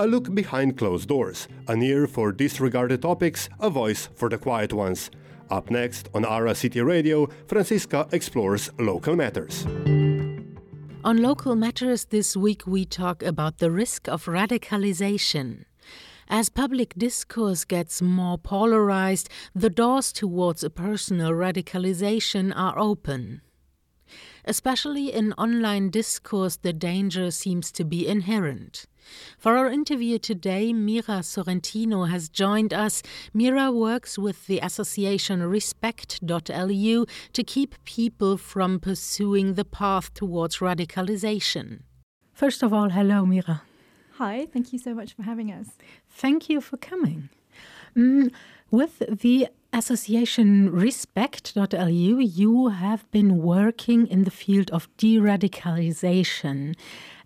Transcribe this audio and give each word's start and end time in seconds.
a 0.00 0.06
look 0.06 0.34
behind 0.34 0.78
closed 0.78 1.08
doors, 1.08 1.46
an 1.68 1.82
ear 1.82 2.06
for 2.06 2.32
disregarded 2.32 3.02
topics, 3.02 3.50
a 3.60 3.68
voice 3.68 4.08
for 4.14 4.30
the 4.30 4.38
quiet 4.38 4.72
ones. 4.72 5.10
Up 5.50 5.70
next 5.70 6.08
on 6.14 6.24
Ara 6.24 6.54
City 6.54 6.80
Radio, 6.80 7.28
Franziska 7.46 8.08
explores 8.10 8.70
local 8.78 9.14
matters. 9.14 9.66
On 11.04 11.18
Local 11.18 11.54
Matters 11.54 12.06
this 12.06 12.34
week, 12.34 12.66
we 12.66 12.86
talk 12.86 13.22
about 13.22 13.58
the 13.58 13.70
risk 13.70 14.08
of 14.08 14.24
radicalization. 14.24 15.64
As 16.28 16.48
public 16.48 16.94
discourse 16.96 17.66
gets 17.66 18.00
more 18.00 18.38
polarized, 18.38 19.28
the 19.54 19.70
doors 19.70 20.12
towards 20.12 20.64
a 20.64 20.70
personal 20.70 21.32
radicalization 21.32 22.54
are 22.56 22.78
open. 22.78 23.42
Especially 24.46 25.12
in 25.12 25.34
online 25.34 25.90
discourse, 25.90 26.56
the 26.56 26.72
danger 26.72 27.30
seems 27.30 27.70
to 27.72 27.84
be 27.84 28.06
inherent. 28.06 28.86
For 29.38 29.56
our 29.56 29.70
interview 29.70 30.18
today, 30.18 30.72
Mira 30.72 31.22
Sorrentino 31.22 32.08
has 32.08 32.28
joined 32.28 32.72
us. 32.72 33.02
Mira 33.32 33.72
works 33.72 34.18
with 34.18 34.46
the 34.46 34.58
association 34.60 35.42
Respect.lu 35.42 37.06
to 37.32 37.42
keep 37.44 37.74
people 37.84 38.36
from 38.36 38.80
pursuing 38.80 39.54
the 39.54 39.64
path 39.64 40.12
towards 40.14 40.58
radicalization. 40.58 41.80
First 42.32 42.62
of 42.62 42.72
all, 42.72 42.90
hello, 42.90 43.26
Mira. 43.26 43.62
Hi, 44.18 44.46
thank 44.52 44.72
you 44.72 44.78
so 44.78 44.94
much 44.94 45.14
for 45.14 45.22
having 45.22 45.50
us. 45.50 45.68
Thank 46.08 46.48
you 46.48 46.60
for 46.60 46.76
coming. 46.76 47.30
Mm, 47.96 48.32
with 48.70 48.98
the 49.22 49.48
association 49.72 50.70
Respect.lu, 50.70 52.18
you 52.18 52.68
have 52.68 53.10
been 53.10 53.38
working 53.38 54.06
in 54.06 54.24
the 54.24 54.30
field 54.30 54.70
of 54.70 54.88
de 54.96 55.16
radicalization. 55.18 56.74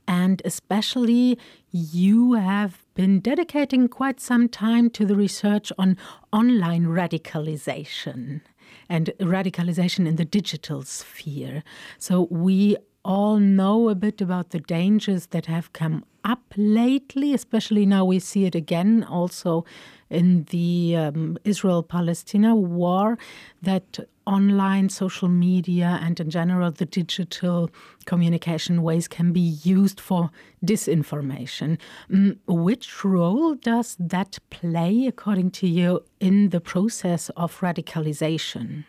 And 0.07 0.43
especially, 0.45 1.39
you 1.71 2.35
have 2.35 2.85
been 2.95 3.21
dedicating 3.21 3.89
quite 3.89 4.21
some 4.21 4.49
time 4.49 4.91
to 4.91 5.05
the 5.05 5.17
research 5.17 5.73
on 5.79 5.97
online 6.33 6.87
radicalization 6.87 8.41
and 8.89 9.13
radicalization 9.19 10.07
in 10.07 10.17
the 10.17 10.25
digital 10.25 10.83
sphere. 10.83 11.63
So, 11.99 12.29
we 12.31 12.77
all 13.05 13.39
know 13.39 13.89
a 13.89 13.95
bit 13.95 14.21
about 14.21 14.51
the 14.51 14.61
dangers 14.61 15.27
that 15.27 15.47
have 15.47 15.73
come 15.73 16.05
up 16.25 16.55
lately, 16.57 17.35
especially 17.35 17.85
now 17.85 18.05
we 18.05 18.19
see 18.19 18.47
it 18.47 18.55
again 18.55 19.05
also 19.05 19.65
in 20.09 20.45
the 20.45 20.97
um, 20.97 21.39
Israel 21.45 21.83
Palestina 21.83 22.55
war, 22.55 23.19
that 23.61 23.99
online 24.27 24.89
social 24.89 25.29
media 25.29 25.99
and 26.03 26.19
in 26.19 26.31
general 26.31 26.71
the 26.71 26.87
digital 26.87 27.71
communication 28.07 28.83
ways 28.83 29.09
can 29.09 29.33
be 29.33 29.41
used 29.41 30.01
for 30.01 30.31
disinformation. 30.65 31.79
Um, 32.13 32.39
which 32.47 33.05
role 33.05 33.55
does 33.55 33.97
that 33.99 34.39
play, 34.51 35.07
according 35.07 35.51
to 35.53 35.67
you, 35.67 36.05
in 36.21 36.51
the 36.51 36.61
process 36.61 37.31
of 37.37 37.61
radicalization? 37.61 38.85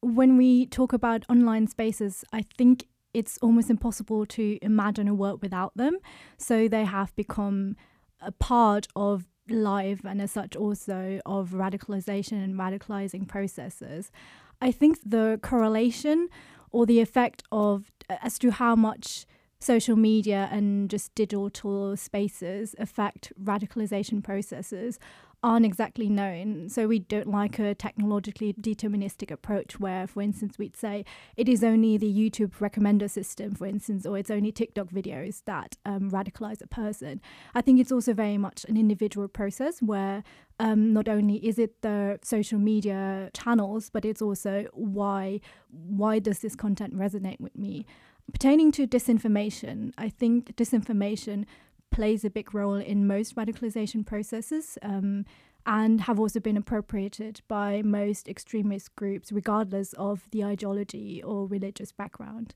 When 0.00 0.36
we 0.36 0.66
talk 0.66 0.92
about 0.92 1.24
online 1.28 1.66
spaces, 1.66 2.24
I 2.32 2.42
think 2.56 2.86
it's 3.14 3.38
almost 3.38 3.70
impossible 3.70 4.26
to 4.26 4.58
imagine 4.62 5.08
a 5.08 5.14
world 5.14 5.42
without 5.42 5.76
them. 5.76 5.98
So 6.36 6.68
they 6.68 6.84
have 6.84 7.14
become 7.16 7.76
a 8.20 8.32
part 8.32 8.86
of 8.94 9.26
life 9.48 10.04
and 10.04 10.20
as 10.20 10.32
such 10.32 10.56
also 10.56 11.20
of 11.24 11.50
radicalization 11.50 12.42
and 12.42 12.54
radicalizing 12.54 13.26
processes. 13.26 14.10
I 14.60 14.72
think 14.72 14.98
the 15.04 15.38
correlation 15.42 16.28
or 16.70 16.86
the 16.86 17.00
effect 17.00 17.42
of 17.52 17.92
uh, 18.10 18.16
as 18.22 18.38
to 18.40 18.50
how 18.50 18.74
much 18.76 19.26
social 19.60 19.96
media 19.96 20.48
and 20.52 20.88
just 20.88 21.14
digital 21.14 21.96
spaces 21.96 22.74
affect 22.78 23.32
radicalization 23.42 24.22
processes 24.22 24.98
aren't 25.42 25.64
exactly 25.64 26.08
known. 26.08 26.68
So 26.68 26.88
we 26.88 26.98
don't 26.98 27.28
like 27.28 27.58
a 27.58 27.74
technologically 27.74 28.54
deterministic 28.54 29.30
approach 29.30 29.78
where, 29.78 30.06
for 30.06 30.20
instance, 30.20 30.58
we'd 30.58 30.76
say 30.76 31.04
it 31.36 31.48
is 31.48 31.62
only 31.62 31.96
the 31.96 32.12
YouTube 32.12 32.52
recommender 32.58 33.08
system, 33.08 33.54
for 33.54 33.66
instance, 33.66 34.04
or 34.04 34.18
it's 34.18 34.30
only 34.30 34.50
TikTok 34.50 34.88
videos 34.88 35.42
that 35.44 35.76
um, 35.86 36.10
radicalize 36.10 36.60
a 36.62 36.66
person. 36.66 37.20
I 37.54 37.60
think 37.60 37.78
it's 37.78 37.92
also 37.92 38.12
very 38.14 38.38
much 38.38 38.64
an 38.68 38.76
individual 38.76 39.28
process 39.28 39.80
where 39.80 40.24
um, 40.58 40.92
not 40.92 41.08
only 41.08 41.36
is 41.46 41.58
it 41.58 41.82
the 41.82 42.18
social 42.22 42.58
media 42.58 43.30
channels, 43.32 43.90
but 43.90 44.04
it's 44.04 44.20
also 44.20 44.66
why 44.72 45.40
why 45.70 46.18
does 46.18 46.40
this 46.40 46.56
content 46.56 46.96
resonate 46.96 47.40
with 47.40 47.56
me? 47.56 47.86
Pertaining 48.32 48.72
to 48.72 48.86
disinformation, 48.86 49.92
I 49.96 50.08
think 50.08 50.56
disinformation 50.56 51.46
plays 51.98 52.24
a 52.24 52.30
big 52.30 52.54
role 52.54 52.76
in 52.76 53.08
most 53.08 53.34
radicalization 53.34 54.06
processes 54.06 54.78
um, 54.82 55.24
and 55.66 56.02
have 56.02 56.20
also 56.20 56.38
been 56.38 56.56
appropriated 56.56 57.40
by 57.48 57.82
most 57.82 58.28
extremist 58.28 58.94
groups, 58.94 59.32
regardless 59.32 59.94
of 59.94 60.22
the 60.30 60.44
ideology 60.44 61.20
or 61.24 61.48
religious 61.48 61.90
background. 61.90 62.54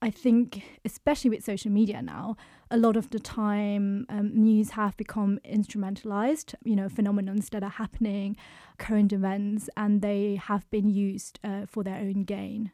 I 0.00 0.10
think, 0.10 0.62
especially 0.84 1.30
with 1.30 1.44
social 1.44 1.72
media 1.72 2.00
now, 2.00 2.36
a 2.70 2.76
lot 2.76 2.96
of 2.96 3.10
the 3.10 3.18
time 3.18 4.06
um, 4.08 4.30
news 4.32 4.70
have 4.70 4.96
become 4.96 5.40
instrumentalized, 5.44 6.54
you 6.62 6.76
know, 6.76 6.88
phenomena 6.88 7.34
that 7.50 7.64
are 7.64 7.78
happening, 7.84 8.36
current 8.78 9.12
events, 9.12 9.68
and 9.76 10.02
they 10.02 10.36
have 10.36 10.70
been 10.70 10.88
used 10.88 11.40
uh, 11.42 11.66
for 11.66 11.82
their 11.82 11.96
own 11.96 12.22
gain. 12.22 12.70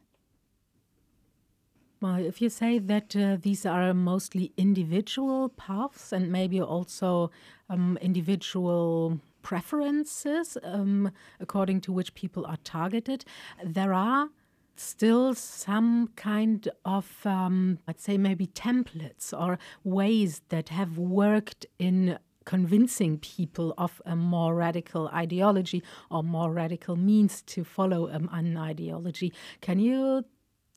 Well, 2.03 2.17
if 2.17 2.43
you 2.43 2.49
say 2.51 2.81
that 2.81 3.15
uh, 3.15 3.37
these 3.41 3.65
are 3.65 3.95
mostly 3.95 4.53
individual 4.57 5.51
paths 5.51 6.13
and 6.13 6.33
maybe 6.33 6.61
also 6.61 7.31
um, 7.71 7.97
individual 8.03 9.21
preferences 9.43 10.59
um, 10.65 11.13
according 11.39 11.81
to 11.83 11.93
which 11.93 12.13
people 12.17 12.45
are 12.45 12.57
targeted, 12.65 13.25
there 13.65 13.95
are 13.95 14.31
still 14.75 15.33
some 15.35 16.09
kind 16.17 16.69
of, 16.85 17.25
um, 17.25 17.79
let's 17.87 18.03
say, 18.03 18.19
maybe 18.19 18.49
templates 18.49 19.33
or 19.33 19.61
ways 19.85 20.43
that 20.49 20.71
have 20.71 20.99
worked 20.99 21.67
in 21.79 22.19
convincing 22.45 23.19
people 23.19 23.75
of 23.79 24.03
a 24.05 24.17
more 24.17 24.57
radical 24.57 25.07
ideology 25.15 25.85
or 26.11 26.25
more 26.25 26.51
radical 26.53 26.97
means 26.97 27.43
to 27.43 27.63
follow 27.63 28.11
um, 28.11 28.29
an 28.33 28.57
ideology. 28.57 29.33
Can 29.61 29.79
you 29.79 30.25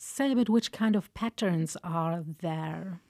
say 0.06 0.32
a 0.32 0.36
bit 0.36 0.50
which 0.50 0.72
kind 0.72 0.96
of 0.96 1.14
patterns 1.14 1.76
are 1.84 2.24
there? 2.42 3.02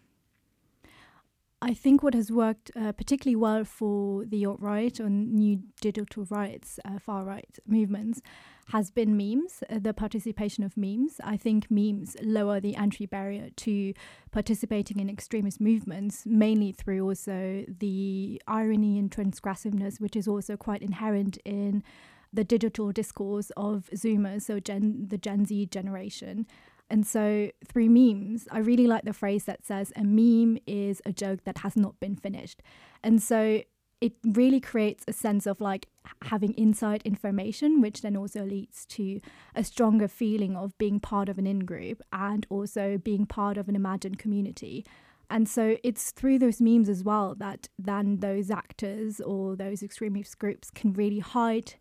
I 1.61 1.73
think 1.73 2.03
what 2.03 2.13
has 2.13 2.31
worked 2.31 2.69
uh, 2.75 2.91
particularly 2.91 3.35
well 3.35 3.63
for 3.63 4.25
the 4.25 4.45
alt 4.45 4.59
right 4.59 4.99
or 4.99 5.09
new 5.09 5.63
digital 5.81 6.25
rights, 6.29 6.79
uh, 6.85 6.99
far 6.99 7.23
right 7.23 7.57
movements, 7.65 8.21
has 8.69 8.91
been 8.91 9.17
memes, 9.17 9.63
uh, 9.69 9.79
the 9.79 9.93
participation 9.93 10.63
of 10.63 10.77
memes. 10.77 11.19
I 11.23 11.37
think 11.37 11.71
memes 11.71 12.15
lower 12.21 12.59
the 12.59 12.75
entry 12.75 13.05
barrier 13.05 13.49
to 13.57 13.93
participating 14.31 14.99
in 14.99 15.09
extremist 15.09 15.59
movements, 15.59 16.23
mainly 16.25 16.71
through 16.71 17.03
also 17.03 17.65
the 17.67 18.41
irony 18.47 18.99
and 18.99 19.09
transgressiveness, 19.09 19.99
which 19.99 20.15
is 20.15 20.27
also 20.27 20.57
quite 20.57 20.81
inherent 20.81 21.37
in 21.45 21.83
the 22.31 22.43
digital 22.43 22.91
discourse 22.91 23.49
of 23.55 23.89
Zoomers, 23.93 24.43
so 24.43 24.59
Gen, 24.59 25.07
the 25.07 25.17
Gen 25.17 25.45
Z 25.45 25.67
generation. 25.67 26.45
And 26.89 27.05
so 27.05 27.49
through 27.67 27.89
memes, 27.89 28.47
I 28.51 28.59
really 28.59 28.87
like 28.87 29.03
the 29.03 29.13
phrase 29.13 29.45
that 29.45 29.65
says 29.65 29.91
a 29.95 30.03
meme 30.03 30.57
is 30.67 31.01
a 31.05 31.11
joke 31.11 31.43
that 31.45 31.59
has 31.59 31.75
not 31.75 31.99
been 31.99 32.15
finished. 32.15 32.61
And 33.03 33.21
so 33.21 33.61
it 34.01 34.13
really 34.23 34.59
creates 34.59 35.03
a 35.07 35.13
sense 35.13 35.47
of 35.47 35.61
like 35.61 35.87
having 36.23 36.53
inside 36.53 37.01
information, 37.03 37.81
which 37.81 38.01
then 38.01 38.15
also 38.15 38.43
leads 38.45 38.85
to 38.85 39.19
a 39.55 39.63
stronger 39.63 40.07
feeling 40.07 40.55
of 40.55 40.77
being 40.77 40.99
part 40.99 41.29
of 41.29 41.37
an 41.37 41.47
in 41.47 41.59
group 41.59 42.01
and 42.11 42.45
also 42.49 42.97
being 42.97 43.25
part 43.25 43.57
of 43.57 43.67
an 43.67 43.75
imagined 43.75 44.19
community. 44.19 44.85
And 45.29 45.49
so 45.49 45.77
it's 45.83 46.11
through 46.11 46.39
those 46.39 46.61
memes 46.61 46.87
as 46.87 47.03
well 47.03 47.33
that 47.39 47.67
then 47.79 48.17
those 48.17 48.51
actors 48.51 49.19
or 49.19 49.55
those 49.55 49.81
extremist 49.81 50.37
groups 50.37 50.69
can 50.69 50.93
really 50.93 51.19
hide 51.19 51.73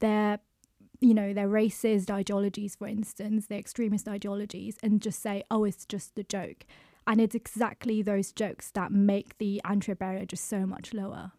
their 0.00 0.38
you 1.00 1.14
know, 1.14 1.32
their 1.32 1.48
racist 1.48 2.10
ideologies, 2.10 2.76
for 2.76 2.86
instance, 2.86 3.46
their 3.46 3.58
extremist 3.58 4.08
ideologies, 4.08 4.76
and 4.82 5.00
just 5.00 5.20
say, 5.20 5.42
oh, 5.50 5.64
it's 5.64 5.84
just 5.84 6.18
a 6.18 6.22
joke. 6.22 6.64
And 7.06 7.20
it's 7.20 7.34
exactly 7.34 8.02
those 8.02 8.32
jokes 8.32 8.70
that 8.72 8.90
make 8.90 9.38
the 9.38 9.60
entry 9.68 9.94
barrier 9.94 10.24
just 10.24 10.48
so 10.48 10.66
much 10.66 10.92
lower. 10.92 11.32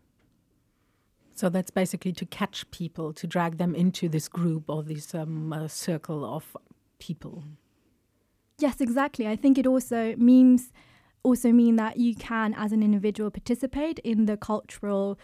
So 1.33 1.49
that's 1.49 1.69
basically 1.69 2.13
to 2.13 2.25
catch 2.25 2.69
people, 2.71 3.13
to 3.13 3.27
drag 3.27 3.57
them 3.57 3.75
into 3.75 4.09
this 4.09 4.27
group 4.27 4.63
or 4.69 4.81
this 4.81 5.13
um, 5.13 5.53
uh, 5.53 5.67
circle 5.67 6.25
of 6.25 6.55
people. 6.99 7.43
Yes, 8.59 8.81
exactly. 8.81 9.27
I 9.27 9.35
think 9.35 9.57
it 9.57 9.67
also 9.67 10.15
means 10.15 10.71
also 11.23 11.51
mean 11.51 11.75
that 11.75 11.97
you 11.97 12.15
can, 12.15 12.53
as 12.53 12.71
an 12.71 12.81
individual, 12.81 13.29
participate 13.29 13.99
in 13.99 14.25
the 14.25 14.37
cultural 14.37 15.19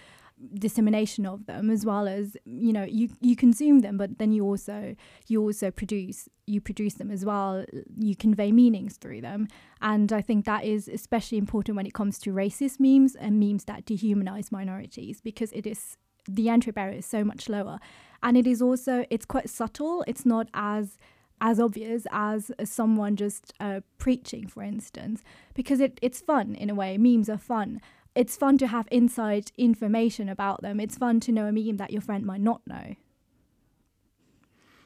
dissemination 0.55 1.25
of 1.25 1.45
them 1.45 1.69
as 1.69 1.85
well 1.85 2.07
as 2.07 2.35
you 2.45 2.73
know 2.73 2.83
you 2.83 3.09
you 3.21 3.35
consume 3.35 3.79
them 3.79 3.97
but 3.97 4.17
then 4.17 4.31
you 4.31 4.43
also 4.43 4.95
you 5.27 5.41
also 5.41 5.71
produce 5.71 6.27
you 6.45 6.59
produce 6.59 6.95
them 6.95 7.11
as 7.11 7.25
well. 7.25 7.65
You 7.97 8.15
convey 8.15 8.51
meanings 8.51 8.97
through 8.97 9.21
them. 9.21 9.47
And 9.81 10.11
i 10.11 10.21
think 10.21 10.45
that 10.45 10.63
is 10.63 10.87
especially 10.87 11.37
important 11.37 11.75
when 11.75 11.85
it 11.85 11.93
comes 11.93 12.19
to 12.19 12.31
racist 12.31 12.79
memes 12.79 13.15
and 13.15 13.39
memes 13.39 13.65
that 13.65 13.85
dehumanize 13.85 14.51
minorities 14.51 15.21
because 15.21 15.51
it 15.53 15.65
is 15.65 15.97
the 16.27 16.47
entry 16.49 16.71
barrier 16.71 16.99
is 16.99 17.05
so 17.05 17.23
much 17.23 17.49
lower. 17.49 17.79
And 18.21 18.37
it 18.37 18.47
is 18.47 18.61
also 18.61 19.05
it's 19.09 19.25
quite 19.25 19.49
subtle. 19.49 20.03
It's 20.07 20.25
not 20.25 20.47
as 20.53 20.97
as 21.41 21.59
obvious 21.59 22.07
as, 22.11 22.51
someone 22.63 23.17
just 23.17 23.53
uh, 23.59 23.81
preaching 23.97 24.47
for 24.47 24.63
instance 24.63 25.23
because 25.53 25.81
it, 25.81 25.99
it's 26.01 26.21
fun 26.21 26.55
in 26.55 26.69
a 26.69 26.75
way. 26.75 26.97
Memes 26.97 27.29
are 27.29 27.37
fun 27.37 27.81
it's 28.15 28.35
fun 28.35 28.57
to 28.59 28.67
have 28.67 28.87
inside 28.91 29.51
information 29.57 30.29
about 30.29 30.61
them. 30.61 30.79
It's 30.79 30.97
fun 30.97 31.19
to 31.21 31.31
know 31.31 31.45
a 31.45 31.51
meme 31.51 31.77
that 31.77 31.91
your 31.91 32.01
friend 32.01 32.25
might 32.25 32.41
not 32.41 32.61
know. 32.67 32.95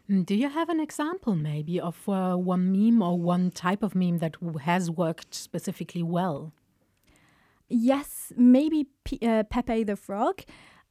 Mm, 0.09 0.25
do 0.25 0.35
you 0.35 0.50
have 0.50 0.69
an 0.69 0.79
example, 0.79 1.35
maybe, 1.35 1.79
of 1.79 2.07
uh, 2.07 2.35
one 2.35 2.71
meme 2.71 3.01
or 3.01 3.19
one 3.19 3.51
type 3.51 3.83
of 3.83 3.94
meme 3.95 4.19
that 4.19 4.35
has 4.62 4.89
worked 4.89 5.33
specifically 5.33 6.03
well? 6.03 6.53
Yes, 7.68 8.31
maybe 8.38 8.88
P- 9.03 9.19
uh, 9.21 9.44
Pepe 9.44 9.83
the 9.83 9.97
Frog, 9.97 10.44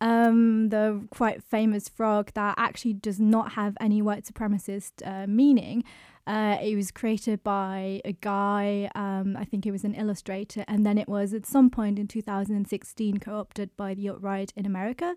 um, 0.03 0.69
the 0.69 1.07
quite 1.11 1.43
famous 1.43 1.89
frog 1.89 2.33
that 2.35 2.55
actually 2.59 2.93
does 2.93 3.19
not 3.19 3.53
have 3.53 3.77
any 3.81 4.03
white 4.03 4.25
supremacist 4.25 4.93
uh, 5.07 5.27
meaning. 5.27 5.85
Uh, 6.27 6.59
it 6.61 6.75
was 6.75 6.91
created 6.91 7.45
by 7.45 8.01
a 8.05 8.13
guy, 8.13 8.91
um, 8.97 9.37
I 9.37 9.45
think 9.45 9.63
he 9.65 9.71
was 9.71 9.85
an 9.85 9.95
illustrator, 9.95 10.65
and 10.67 10.85
then 10.85 10.99
it 10.99 11.09
was 11.09 11.33
at 11.33 11.47
some 11.47 11.71
point 11.71 12.01
in 12.01 12.09
2016 12.09 13.19
co 13.19 13.39
opted 13.39 13.77
by 13.77 13.95
the 13.95 14.09
alt 14.09 14.21
right 14.21 14.53
in 14.57 14.67
America. 14.67 15.15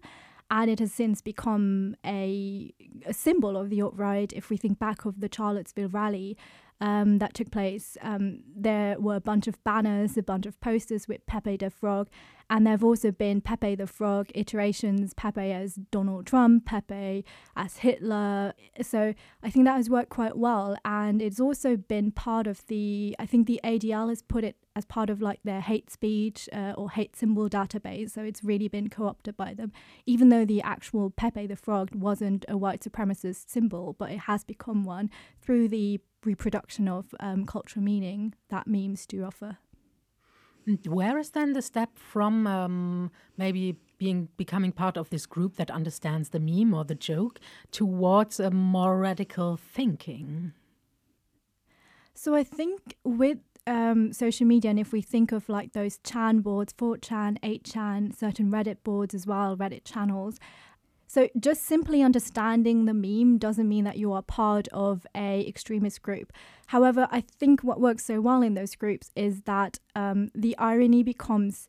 And 0.51 0.69
it 0.69 0.79
has 0.79 0.91
since 0.91 1.21
become 1.21 1.95
a, 2.05 2.73
a 3.05 3.13
symbol 3.13 3.55
of 3.55 3.69
the 3.69 3.81
alt 3.81 3.95
right. 3.95 4.31
If 4.33 4.49
we 4.49 4.57
think 4.57 4.79
back 4.79 5.05
of 5.05 5.19
the 5.19 5.29
Charlottesville 5.31 5.89
rally 5.89 6.37
um, 6.81 7.19
that 7.19 7.33
took 7.33 7.51
place, 7.51 7.97
um, 8.01 8.39
there 8.55 8.99
were 8.99 9.15
a 9.15 9.21
bunch 9.21 9.47
of 9.47 9.63
banners, 9.63 10.17
a 10.17 10.23
bunch 10.23 10.45
of 10.45 10.59
posters 10.59 11.07
with 11.07 11.25
Pepe 11.27 11.57
the 11.57 11.69
Frog, 11.69 12.09
and 12.49 12.65
there 12.65 12.71
have 12.71 12.83
also 12.83 13.11
been 13.11 13.41
Pepe 13.41 13.75
the 13.75 13.85
Frog 13.85 14.31
iterations, 14.33 15.13
Pepe 15.13 15.51
as 15.51 15.75
Donald 15.91 16.25
Trump, 16.25 16.65
Pepe 16.65 17.23
as 17.55 17.77
Hitler. 17.77 18.53
So 18.81 19.13
I 19.43 19.49
think 19.51 19.65
that 19.65 19.75
has 19.75 19.89
worked 19.89 20.09
quite 20.09 20.35
well. 20.35 20.75
And 20.83 21.21
it's 21.21 21.39
also 21.39 21.77
been 21.77 22.11
part 22.11 22.47
of 22.47 22.65
the, 22.65 23.15
I 23.19 23.27
think 23.27 23.45
the 23.45 23.59
ADL 23.63 24.09
has 24.09 24.23
put 24.23 24.43
it 24.43 24.55
as 24.79 24.85
part 24.85 25.09
of 25.09 25.21
like 25.21 25.41
their 25.43 25.59
hate 25.59 25.91
speech 25.91 26.47
uh, 26.53 26.73
or 26.77 26.89
hate 26.89 27.15
symbol 27.15 27.49
database. 27.49 28.11
So 28.11 28.21
it's 28.23 28.43
really 28.43 28.69
been 28.69 28.89
co 28.89 29.07
opted 29.07 29.35
by 29.35 29.53
them, 29.53 29.73
even 30.05 30.29
though 30.29 30.45
the 30.45 30.61
actual 30.61 31.11
Pepe 31.11 31.47
the 31.47 31.57
Frog 31.57 31.93
wasn't 31.93 32.45
a 32.47 32.57
white 32.57 32.81
supremacist 32.81 33.49
symbol, 33.49 33.95
but 33.99 34.09
it 34.09 34.21
has 34.21 34.43
become 34.45 34.85
one 34.85 35.09
through 35.41 35.67
the 35.67 35.99
reproduction 36.23 36.87
of 36.87 37.13
um, 37.19 37.45
cultural 37.45 37.83
meaning 37.83 38.33
that 38.49 38.67
memes 38.67 39.05
do 39.05 39.23
offer. 39.23 39.57
Where 40.85 41.17
is 41.17 41.31
then 41.31 41.53
the 41.53 41.61
step 41.61 41.97
from 41.97 42.47
um, 42.47 43.11
maybe 43.37 43.75
being 43.97 44.29
becoming 44.37 44.71
part 44.71 44.95
of 44.97 45.09
this 45.09 45.25
group 45.25 45.57
that 45.57 45.71
understands 45.71 46.29
the 46.29 46.39
meme 46.39 46.73
or 46.73 46.85
the 46.85 46.95
joke 46.95 47.39
towards 47.71 48.39
a 48.39 48.49
more 48.51 48.97
radical 48.97 49.57
thinking? 49.57 50.53
So 52.13 52.35
I 52.35 52.43
think 52.43 52.95
with 53.03 53.39
um, 53.69 54.11
social 54.11 54.45
media, 54.45 54.71
and 54.71 54.79
if 54.79 54.91
we 54.91 55.01
think 55.01 55.31
of 55.31 55.47
like 55.47 55.73
those 55.73 55.99
Chan 55.99 56.41
boards, 56.41 56.73
4chan, 56.73 57.39
8chan, 57.39 58.17
certain 58.17 58.51
Reddit 58.51 58.77
boards 58.83 59.13
as 59.13 59.25
well, 59.25 59.55
Reddit 59.55 59.85
channels, 59.85 60.39
so 61.09 61.27
just 61.39 61.63
simply 61.63 62.03
understanding 62.03 62.85
the 62.85 62.93
meme 62.93 63.39
doesn't 63.39 63.67
mean 63.67 63.83
that 63.83 63.97
you 63.97 64.13
are 64.13 64.21
part 64.21 64.67
of 64.67 65.07
a 65.15 65.43
extremist 65.47 66.03
group. 66.03 66.31
However, 66.67 67.07
I 67.09 67.21
think 67.21 67.61
what 67.61 67.81
works 67.81 68.05
so 68.05 68.21
well 68.21 68.43
in 68.43 68.53
those 68.53 68.75
groups 68.75 69.09
is 69.15 69.41
that 69.43 69.79
um, 69.95 70.29
the 70.35 70.55
irony 70.59 71.01
becomes 71.01 71.67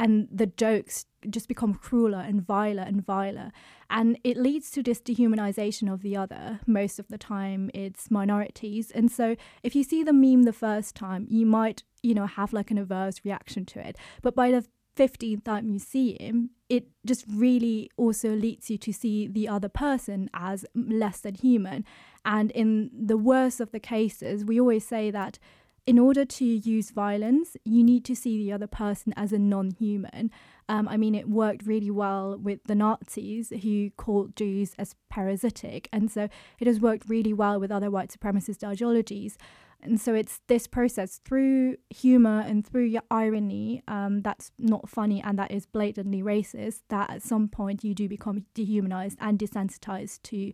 and 0.00 0.28
the 0.30 0.46
jokes 0.46 1.06
just 1.30 1.48
become 1.48 1.74
crueler 1.74 2.18
and 2.18 2.44
viler 2.44 2.82
and 2.82 3.04
viler. 3.04 3.52
And 3.88 4.18
it 4.24 4.36
leads 4.36 4.70
to 4.72 4.82
this 4.82 5.00
dehumanization 5.00 5.92
of 5.92 6.02
the 6.02 6.16
other. 6.16 6.60
Most 6.66 6.98
of 6.98 7.08
the 7.08 7.18
time, 7.18 7.70
it's 7.72 8.10
minorities. 8.10 8.90
And 8.90 9.10
so 9.10 9.36
if 9.62 9.74
you 9.74 9.84
see 9.84 10.02
the 10.02 10.12
meme 10.12 10.42
the 10.42 10.52
first 10.52 10.94
time, 10.94 11.26
you 11.30 11.46
might, 11.46 11.84
you 12.02 12.14
know, 12.14 12.26
have 12.26 12.52
like 12.52 12.70
an 12.70 12.78
adverse 12.78 13.20
reaction 13.24 13.64
to 13.66 13.86
it. 13.86 13.96
But 14.20 14.34
by 14.34 14.50
the 14.50 14.66
15th 14.96 15.44
time 15.44 15.68
you 15.68 15.78
see 15.78 16.16
him, 16.20 16.50
it 16.68 16.88
just 17.06 17.24
really 17.28 17.90
also 17.96 18.30
leads 18.30 18.70
you 18.70 18.78
to 18.78 18.92
see 18.92 19.26
the 19.26 19.48
other 19.48 19.68
person 19.68 20.28
as 20.34 20.64
less 20.74 21.20
than 21.20 21.34
human. 21.34 21.84
And 22.24 22.50
in 22.52 22.90
the 22.92 23.16
worst 23.16 23.60
of 23.60 23.70
the 23.70 23.80
cases, 23.80 24.44
we 24.44 24.60
always 24.60 24.86
say 24.86 25.10
that 25.10 25.38
in 25.86 25.98
order 25.98 26.24
to 26.24 26.44
use 26.44 26.90
violence, 26.90 27.56
you 27.64 27.84
need 27.84 28.04
to 28.06 28.16
see 28.16 28.38
the 28.38 28.52
other 28.52 28.66
person 28.66 29.12
as 29.16 29.32
a 29.32 29.38
non 29.38 29.70
human. 29.70 30.30
Um, 30.68 30.88
I 30.88 30.96
mean, 30.96 31.14
it 31.14 31.28
worked 31.28 31.66
really 31.66 31.90
well 31.90 32.38
with 32.38 32.60
the 32.64 32.74
Nazis 32.74 33.52
who 33.62 33.90
called 33.90 34.34
Jews 34.34 34.74
as 34.78 34.94
parasitic. 35.10 35.88
And 35.92 36.10
so 36.10 36.28
it 36.58 36.66
has 36.66 36.80
worked 36.80 37.08
really 37.08 37.34
well 37.34 37.60
with 37.60 37.70
other 37.70 37.90
white 37.90 38.10
supremacist 38.10 38.66
ideologies. 38.66 39.36
And 39.82 40.00
so 40.00 40.14
it's 40.14 40.40
this 40.48 40.66
process 40.66 41.20
through 41.26 41.76
humor 41.90 42.40
and 42.40 42.66
through 42.66 42.96
irony 43.10 43.82
um, 43.86 44.22
that's 44.22 44.50
not 44.58 44.88
funny 44.88 45.22
and 45.22 45.38
that 45.38 45.50
is 45.50 45.66
blatantly 45.66 46.22
racist 46.22 46.80
that 46.88 47.10
at 47.10 47.22
some 47.22 47.48
point 47.48 47.84
you 47.84 47.94
do 47.94 48.08
become 48.08 48.46
dehumanized 48.54 49.18
and 49.20 49.38
desensitized 49.38 50.22
to 50.22 50.52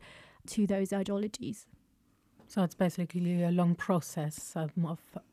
to 0.49 0.67
those 0.67 0.93
ideologies. 0.93 1.67
So 2.51 2.65
it's 2.65 2.75
basically 2.75 3.45
a 3.45 3.53
long 3.53 3.77
process 3.77 4.57
of 4.57 4.73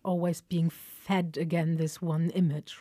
always 0.06 0.42
being 0.42 0.70
fed 0.70 1.36
again 1.42 1.78
this 1.78 2.00
one 2.00 2.30
image. 2.30 2.78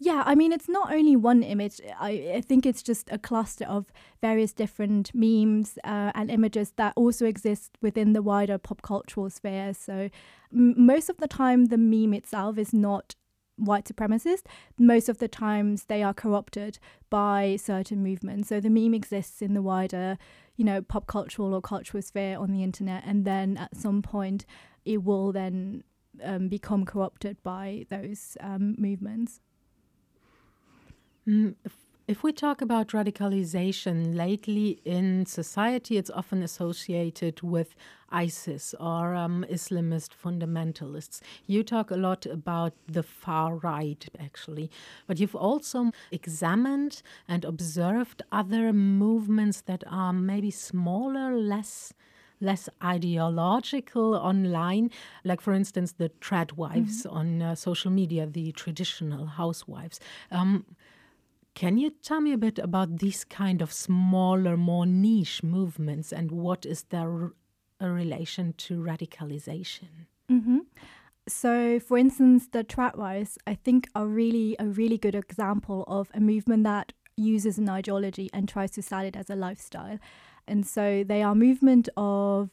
Yeah, 0.00 0.24
I 0.26 0.34
mean, 0.34 0.50
it's 0.50 0.68
not 0.68 0.92
only 0.92 1.14
one 1.14 1.44
image. 1.44 1.80
I, 1.96 2.32
I 2.34 2.40
think 2.40 2.66
it's 2.66 2.82
just 2.82 3.08
a 3.12 3.18
cluster 3.18 3.64
of 3.66 3.92
various 4.20 4.52
different 4.52 5.12
memes 5.14 5.78
uh, 5.84 6.10
and 6.16 6.28
images 6.28 6.72
that 6.72 6.92
also 6.96 7.24
exist 7.24 7.78
within 7.80 8.14
the 8.14 8.22
wider 8.22 8.58
pop 8.58 8.82
cultural 8.82 9.30
sphere. 9.30 9.72
So, 9.74 10.10
most 10.50 11.08
of 11.08 11.18
the 11.18 11.28
time, 11.28 11.66
the 11.66 11.78
meme 11.78 12.14
itself 12.14 12.58
is 12.58 12.72
not 12.72 13.14
white 13.54 13.84
supremacist. 13.84 14.42
Most 14.76 15.08
of 15.08 15.18
the 15.18 15.28
times, 15.28 15.84
they 15.84 16.02
are 16.02 16.14
corrupted 16.14 16.80
by 17.10 17.56
certain 17.60 18.02
movements. 18.02 18.48
So, 18.48 18.58
the 18.58 18.70
meme 18.70 18.94
exists 18.94 19.40
in 19.40 19.54
the 19.54 19.62
wider, 19.62 20.18
you 20.58 20.64
know, 20.64 20.82
pop 20.82 21.06
cultural 21.06 21.54
or 21.54 21.62
cultural 21.62 22.02
sphere 22.02 22.36
on 22.36 22.52
the 22.52 22.62
internet, 22.62 23.04
and 23.06 23.24
then 23.24 23.56
at 23.56 23.76
some 23.76 24.02
point, 24.02 24.44
it 24.84 25.04
will 25.04 25.32
then 25.32 25.84
um, 26.22 26.48
become 26.48 26.84
corrupted 26.84 27.40
by 27.44 27.86
those 27.88 28.36
um, 28.40 28.74
movements. 28.76 29.40
Mm, 31.26 31.54
if, 32.08 32.22
we 32.22 32.32
talk 32.32 32.62
about 32.62 32.88
radicalization 32.88 34.16
lately 34.16 34.80
in 34.84 35.26
society, 35.26 35.98
it's 35.98 36.10
often 36.10 36.42
associated 36.42 37.42
with 37.42 37.76
ISIS 38.10 38.74
or 38.80 39.14
um, 39.14 39.44
Islamist 39.50 40.12
fundamentalists. 40.24 41.20
You 41.46 41.62
talk 41.62 41.90
a 41.90 41.96
lot 41.96 42.24
about 42.24 42.72
the 42.86 43.02
far 43.02 43.56
right, 43.56 44.08
actually, 44.18 44.70
but 45.06 45.20
you've 45.20 45.36
also 45.36 45.92
examined 46.10 47.02
and 47.28 47.44
observed 47.44 48.22
other 48.32 48.72
movements 48.72 49.60
that 49.62 49.84
are 49.86 50.14
maybe 50.14 50.50
smaller, 50.50 51.36
less 51.36 51.92
less 52.40 52.68
ideological 52.84 54.14
online, 54.14 54.88
like 55.24 55.40
for 55.40 55.52
instance 55.52 55.90
the 55.92 56.08
tradwives 56.20 57.04
mm 57.04 57.10
-hmm. 57.10 57.18
on 57.18 57.42
uh, 57.42 57.54
social 57.54 57.92
media, 57.92 58.26
the 58.26 58.52
traditional 58.52 59.26
housewives. 59.26 59.98
Um, 60.30 60.64
can 61.58 61.76
you 61.76 61.90
tell 61.90 62.20
me 62.20 62.32
a 62.32 62.38
bit 62.38 62.60
about 62.60 62.98
these 62.98 63.24
kind 63.24 63.60
of 63.60 63.72
smaller, 63.72 64.56
more 64.56 64.86
niche 64.86 65.42
movements 65.42 66.12
and 66.12 66.30
what 66.30 66.64
is 66.64 66.84
their 66.84 67.32
relation 67.80 68.52
to 68.58 68.78
radicalization? 68.78 70.06
Mm-hmm. 70.30 70.58
So, 71.26 71.80
for 71.80 71.98
instance, 71.98 72.46
the 72.52 72.62
Tradwives, 72.62 73.38
I 73.44 73.56
think, 73.56 73.88
are 73.96 74.06
really 74.06 74.54
a 74.60 74.66
really 74.66 74.98
good 74.98 75.16
example 75.16 75.82
of 75.88 76.12
a 76.14 76.20
movement 76.20 76.62
that 76.62 76.92
uses 77.16 77.58
an 77.58 77.68
ideology 77.68 78.30
and 78.32 78.48
tries 78.48 78.70
to 78.70 78.80
sell 78.80 79.04
it 79.04 79.16
as 79.16 79.28
a 79.28 79.34
lifestyle. 79.34 79.98
And 80.46 80.64
so 80.64 81.02
they 81.02 81.24
are 81.24 81.32
a 81.32 81.34
movement 81.34 81.88
of 81.96 82.50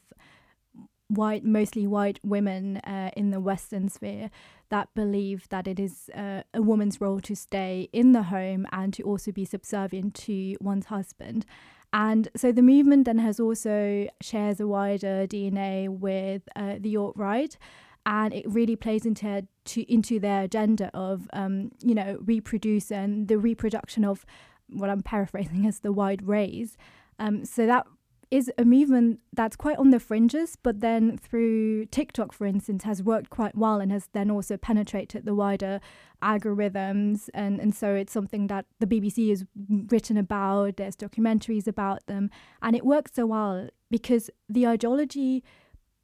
white, 1.08 1.44
mostly 1.44 1.86
white 1.86 2.18
women 2.24 2.78
uh, 2.78 3.10
in 3.16 3.30
the 3.30 3.40
Western 3.40 3.88
sphere 3.88 4.30
that 4.68 4.88
believe 4.94 5.48
that 5.50 5.68
it 5.68 5.78
is 5.78 6.10
uh, 6.14 6.42
a 6.52 6.62
woman's 6.62 7.00
role 7.00 7.20
to 7.20 7.36
stay 7.36 7.88
in 7.92 8.12
the 8.12 8.24
home 8.24 8.66
and 8.72 8.92
to 8.94 9.02
also 9.02 9.30
be 9.30 9.44
subservient 9.44 10.14
to 10.14 10.56
one's 10.60 10.86
husband. 10.86 11.46
And 11.92 12.28
so 12.36 12.52
the 12.52 12.62
movement 12.62 13.04
then 13.04 13.18
has 13.18 13.38
also 13.38 14.08
shares 14.20 14.60
a 14.60 14.66
wider 14.66 15.26
DNA 15.26 15.88
with 15.88 16.42
uh, 16.56 16.76
the 16.80 16.96
alt 16.96 17.16
right, 17.16 17.56
and 18.04 18.34
it 18.34 18.44
really 18.48 18.76
plays 18.76 19.06
into 19.06 19.46
to, 19.64 19.92
into 19.92 20.20
their 20.20 20.42
agenda 20.42 20.90
of 20.92 21.28
um, 21.32 21.70
you 21.82 21.94
know 21.94 22.18
reproduce 22.20 22.90
and 22.90 23.28
the 23.28 23.38
reproduction 23.38 24.04
of 24.04 24.26
what 24.68 24.90
I'm 24.90 25.02
paraphrasing 25.02 25.66
as 25.66 25.80
the 25.80 25.92
wide 25.92 26.26
raise. 26.26 26.76
Um, 27.18 27.44
so 27.44 27.66
that 27.66 27.86
is 28.30 28.50
a 28.58 28.64
movement 28.64 29.20
that's 29.32 29.56
quite 29.56 29.78
on 29.78 29.90
the 29.90 30.00
fringes, 30.00 30.56
but 30.56 30.80
then 30.80 31.16
through 31.16 31.86
TikTok, 31.86 32.32
for 32.32 32.46
instance, 32.46 32.82
has 32.84 33.02
worked 33.02 33.30
quite 33.30 33.56
well 33.56 33.80
and 33.80 33.92
has 33.92 34.08
then 34.12 34.30
also 34.30 34.56
penetrated 34.56 35.24
the 35.24 35.34
wider 35.34 35.80
algorithms. 36.22 37.28
And, 37.34 37.60
and 37.60 37.74
so 37.74 37.94
it's 37.94 38.12
something 38.12 38.48
that 38.48 38.66
the 38.80 38.86
BBC 38.86 39.28
has 39.30 39.44
written 39.68 40.16
about, 40.16 40.76
there's 40.76 40.96
documentaries 40.96 41.66
about 41.68 42.06
them, 42.06 42.30
and 42.62 42.74
it 42.74 42.84
works 42.84 43.12
so 43.14 43.26
well 43.26 43.68
because 43.90 44.28
the 44.48 44.66
ideology 44.66 45.44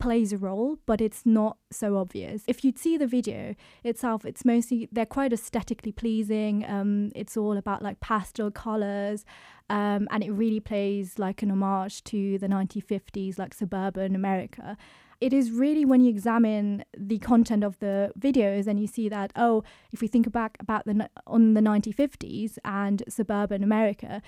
plays 0.03 0.33
a 0.33 0.37
role, 0.37 0.79
but 0.85 1.01
it's 1.01 1.25
not 1.25 1.59
so 1.71 1.97
obvious. 1.97 2.43
If 2.49 2.65
you'd 2.65 2.77
see 2.77 2.97
the 2.97 3.07
video 3.07 3.55
itself, 3.85 4.25
it's 4.25 4.45
mostly 4.45 4.89
they're 4.91 5.07
quite 5.07 5.33
aesthetically 5.33 5.93
pleasing. 5.93 6.65
Um, 6.69 7.13
it's 7.15 7.37
all 7.37 7.57
about 7.57 7.83
like 7.83 8.01
pastel 8.01 8.51
colors, 8.51 9.25
um, 9.71 10.09
and 10.11 10.25
it 10.25 10.33
really 10.33 10.59
plays 10.59 11.21
like 11.21 11.41
an 11.43 11.53
homage 11.53 12.03
to 12.05 12.37
the 12.39 12.49
1950s, 12.49 13.39
like 13.39 13.55
suburban 13.55 14.17
America. 14.17 14.77
It 15.21 15.33
is 15.33 15.53
really 15.53 15.85
when 15.85 16.01
you 16.01 16.11
examine 16.11 16.85
the 16.99 17.21
content 17.21 17.63
of 17.63 17.79
the 17.79 18.13
videos 18.19 18.67
and 18.67 18.81
you 18.81 18.89
see 18.89 19.09
that 19.09 19.33
oh, 19.37 19.63
if 19.93 20.01
we 20.01 20.09
think 20.09 20.33
back 20.33 20.57
about 20.59 20.85
the 20.85 21.09
on 21.29 21.55
the 21.55 21.61
1950s 21.61 22.59
and 22.65 23.05
suburban 23.09 23.63
America, 23.63 24.21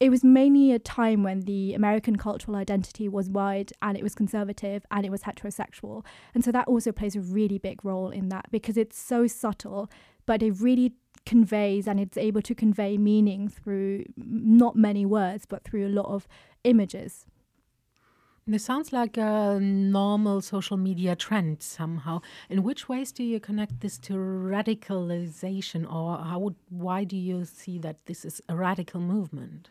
it 0.00 0.10
was 0.10 0.22
mainly 0.22 0.72
a 0.72 0.78
time 0.78 1.24
when 1.24 1.40
the 1.40 1.74
American 1.74 2.16
cultural 2.16 2.56
identity 2.56 3.08
was 3.08 3.28
wide 3.28 3.72
and 3.82 3.96
it 3.96 4.02
was 4.02 4.14
conservative 4.14 4.86
and 4.92 5.04
it 5.04 5.10
was 5.10 5.22
heterosexual. 5.22 6.04
And 6.34 6.44
so 6.44 6.52
that 6.52 6.68
also 6.68 6.92
plays 6.92 7.16
a 7.16 7.20
really 7.20 7.58
big 7.58 7.84
role 7.84 8.10
in 8.10 8.28
that 8.28 8.46
because 8.52 8.76
it's 8.76 8.96
so 8.96 9.26
subtle, 9.26 9.90
but 10.24 10.40
it 10.40 10.52
really 10.60 10.92
conveys 11.26 11.88
and 11.88 11.98
it's 11.98 12.16
able 12.16 12.42
to 12.42 12.54
convey 12.54 12.96
meaning 12.96 13.48
through 13.48 14.04
not 14.16 14.76
many 14.76 15.04
words, 15.04 15.46
but 15.46 15.64
through 15.64 15.86
a 15.86 15.90
lot 15.90 16.06
of 16.06 16.28
images. 16.62 17.26
This 18.46 18.64
sounds 18.64 18.94
like 18.94 19.18
a 19.18 19.58
normal 19.60 20.40
social 20.40 20.78
media 20.78 21.16
trend 21.16 21.62
somehow. 21.62 22.22
In 22.48 22.62
which 22.62 22.88
ways 22.88 23.12
do 23.12 23.22
you 23.22 23.40
connect 23.40 23.80
this 23.80 23.98
to 23.98 24.14
radicalization, 24.14 25.84
or 25.92 26.16
how 26.16 26.38
would, 26.38 26.54
why 26.70 27.04
do 27.04 27.16
you 27.16 27.44
see 27.44 27.78
that 27.80 28.06
this 28.06 28.24
is 28.24 28.40
a 28.48 28.56
radical 28.56 29.00
movement? 29.00 29.68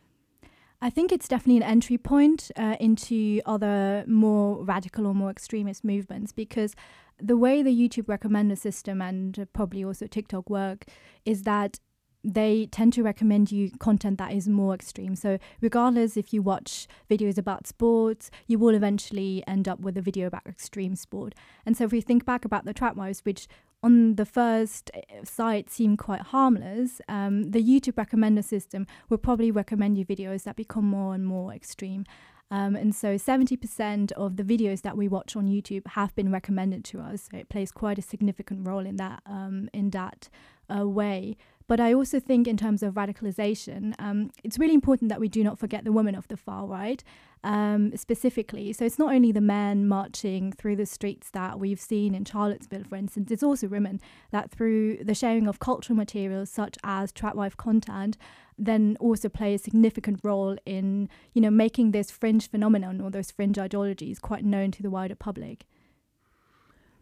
I 0.79 0.91
think 0.91 1.11
it's 1.11 1.27
definitely 1.27 1.57
an 1.57 1.63
entry 1.63 1.97
point 1.97 2.51
uh, 2.55 2.75
into 2.79 3.41
other 3.45 4.03
more 4.07 4.63
radical 4.63 5.07
or 5.07 5.15
more 5.15 5.31
extremist 5.31 5.83
movements 5.83 6.31
because 6.31 6.75
the 7.19 7.35
way 7.35 7.63
the 7.63 7.75
YouTube 7.75 8.05
recommender 8.05 8.57
system 8.57 9.01
and 9.01 9.47
probably 9.53 9.83
also 9.83 10.05
TikTok 10.05 10.49
work 10.49 10.85
is 11.25 11.43
that 11.43 11.79
they 12.23 12.67
tend 12.67 12.93
to 12.93 13.03
recommend 13.03 13.51
you 13.51 13.71
content 13.79 14.17
that 14.17 14.33
is 14.33 14.47
more 14.47 14.73
extreme. 14.73 15.15
So, 15.15 15.37
regardless 15.61 16.17
if 16.17 16.33
you 16.33 16.41
watch 16.41 16.87
videos 17.09 17.37
about 17.37 17.67
sports, 17.67 18.29
you 18.47 18.59
will 18.59 18.75
eventually 18.75 19.43
end 19.47 19.67
up 19.67 19.79
with 19.79 19.97
a 19.97 20.01
video 20.01 20.27
about 20.27 20.45
extreme 20.45 20.95
sport. 20.95 21.33
And 21.65 21.77
so, 21.77 21.85
if 21.85 21.91
we 21.91 22.01
think 22.01 22.25
back 22.25 22.43
about 22.43 22.65
the 22.65 22.73
tradwives, 22.73 23.21
which 23.21 23.47
on 23.87 24.15
the 24.15 24.25
first 24.25 24.91
eh, 24.93 25.01
site 25.23 25.69
seem 25.69 25.95
quite 25.95 26.23
harmless, 26.35 26.99
um, 27.07 27.51
the 27.51 27.63
YouTube 27.63 27.97
recommender 28.03 28.43
system 28.43 28.85
will 29.09 29.17
probably 29.17 29.49
recommend 29.49 29.97
you 29.97 30.05
videos 30.05 30.43
that 30.43 30.57
become 30.57 30.85
more 30.85 31.15
and 31.15 31.25
more 31.25 31.53
extreme. 31.53 32.03
Um, 32.51 32.75
and 32.75 32.93
so 32.93 33.15
70% 33.15 34.11
of 34.13 34.35
the 34.35 34.43
videos 34.43 34.81
that 34.81 34.97
we 34.97 35.07
watch 35.07 35.35
on 35.37 35.47
YouTube 35.47 35.87
have 35.99 36.13
been 36.15 36.31
recommended 36.31 36.83
to 36.91 36.99
us. 36.99 37.29
So 37.31 37.37
it 37.37 37.47
plays 37.47 37.71
quite 37.71 37.97
a 37.97 38.01
significant 38.01 38.67
role 38.67 38.85
in 38.85 38.97
that 38.97 39.21
um, 39.25 39.69
in 39.73 39.89
that 39.91 40.29
uh, 40.73 40.87
way. 40.87 41.37
But 41.67 41.81
I 41.81 41.93
also 41.93 42.19
think, 42.19 42.47
in 42.47 42.55
terms 42.55 42.81
of 42.81 42.93
radicalization, 42.93 43.93
um, 43.99 44.31
it's 44.43 44.57
really 44.57 44.73
important 44.73 45.09
that 45.09 45.19
we 45.19 45.27
do 45.27 45.43
not 45.43 45.59
forget 45.59 45.83
the 45.83 45.91
women 45.91 46.15
of 46.15 46.27
the 46.29 46.37
far 46.37 46.65
right 46.65 47.03
um, 47.43 47.95
specifically. 47.95 48.71
So 48.71 48.85
it's 48.85 48.97
not 48.97 49.13
only 49.13 49.33
the 49.33 49.41
men 49.41 49.85
marching 49.87 50.53
through 50.53 50.77
the 50.77 50.85
streets 50.85 51.29
that 51.31 51.59
we've 51.59 51.79
seen 51.79 52.15
in 52.15 52.23
Charlottesville, 52.23 52.85
for 52.85 52.95
instance, 52.95 53.31
it's 53.31 53.43
also 53.43 53.67
women 53.67 53.99
that, 54.31 54.49
through 54.49 55.03
the 55.03 55.13
sharing 55.13 55.47
of 55.47 55.59
cultural 55.59 55.97
materials 55.97 56.49
such 56.49 56.77
as 56.85 57.11
tradwife 57.11 57.57
content, 57.57 58.17
then 58.57 58.95
also 58.99 59.27
play 59.27 59.53
a 59.53 59.59
significant 59.59 60.19
role 60.23 60.57
in, 60.65 61.09
you 61.33 61.41
know, 61.41 61.51
making 61.51 61.91
this 61.91 62.09
fringe 62.09 62.49
phenomenon 62.49 63.01
or 63.01 63.11
those 63.11 63.29
fringe 63.29 63.59
ideologies 63.59 64.19
quite 64.19 64.45
known 64.45 64.71
to 64.71 64.81
the 64.81 64.89
wider 64.89 65.15
public. 65.15 65.65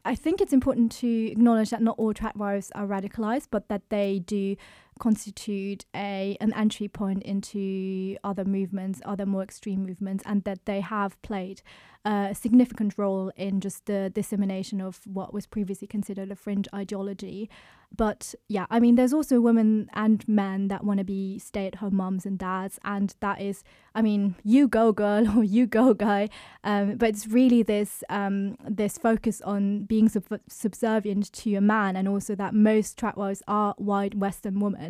I 0.08 0.14
think 0.14 0.40
it's 0.40 0.54
important 0.54 0.92
to 0.94 1.32
acknowledge 1.32 1.72
that 1.72 1.82
not 1.82 1.96
all 1.98 2.14
wives 2.38 2.72
are 2.76 2.86
radicalized, 2.86 3.48
but 3.50 3.70
that 3.70 3.90
they 3.90 4.20
do 4.20 4.56
constitute 5.00 5.86
a 5.96 6.38
an 6.40 6.54
entry 6.54 6.88
point 6.88 7.24
into 7.24 8.18
other 8.24 8.46
movements, 8.46 9.02
other 9.06 9.25
more 9.25 9.44
extreme 9.44 9.86
movements, 9.86 10.24
and 10.25 10.44
that 10.44 10.66
they 10.66 10.82
have 10.82 11.22
played 11.22 11.62
a 12.06 12.36
significant 12.36 12.98
role 12.98 13.32
in 13.36 13.60
just 13.60 13.88
the 13.88 14.12
dissemination 14.14 14.80
of 14.80 15.02
what 15.06 15.34
was 15.34 15.48
previously 15.48 15.88
considered 15.88 16.32
a 16.32 16.36
fringe 16.36 16.68
ideology. 16.74 17.50
But 17.96 18.36
yeah, 18.48 18.66
I 18.70 18.80
mean, 18.80 18.96
there's 18.96 19.14
also 19.14 19.40
women 19.40 19.90
and 19.94 20.28
men 20.28 20.68
that 20.68 20.84
want 20.84 21.00
to 21.00 21.04
be 21.04 21.40
stay 21.40 21.66
at 21.66 21.75
home 21.75 21.96
moms 21.96 22.25
and 22.25 22.38
dads. 22.38 22.80
And 22.84 23.16
that 23.22 23.42
is, 23.42 23.64
I 23.94 24.02
mean, 24.02 24.36
you 24.44 24.68
go 24.68 24.92
girl 24.92 25.28
or 25.38 25.44
you 25.44 25.66
go 25.66 25.94
guy. 25.94 26.30
Um, 26.64 26.96
but 26.96 27.10
it's 27.10 27.28
really 27.28 27.64
this, 27.64 28.04
um, 28.10 28.58
this 28.70 28.98
focus 28.98 29.42
on 29.42 29.84
being 29.84 30.10
sub- 30.10 30.42
subservient 30.48 31.32
to 31.34 31.56
a 31.56 31.62
man 31.62 31.96
and 31.96 32.08
also 32.08 32.36
that 32.36 32.54
most 32.54 32.98
tradwives 32.98 33.42
are 33.48 33.74
white 33.78 34.16
Western 34.16 34.60
women. 34.60 34.85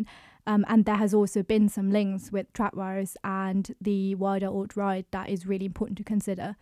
Um, 0.47 0.65
and 0.67 0.85
there 0.85 0.95
has 0.95 1.13
also 1.13 1.41
been 1.41 1.69
some 1.69 1.91
links 1.91 2.31
with 2.31 2.51
tradwives 2.53 3.17
and 3.23 3.73
the 3.81 4.15
wider 4.15 4.47
alt 4.47 4.75
right 4.75 5.05
that 5.11 5.29
is 5.29 5.47
really 5.47 5.65
important 5.65 5.97
to 5.97 6.03
consider. 6.03 6.55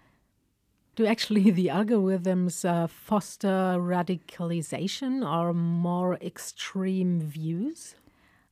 Do 0.96 1.06
actually 1.06 1.52
the 1.60 1.68
algorithms 1.68 2.64
uh, 2.64 2.88
foster 2.88 3.76
radicalization 3.80 5.26
or 5.28 5.54
more 5.54 6.16
extreme 6.16 7.20
views? 7.20 7.96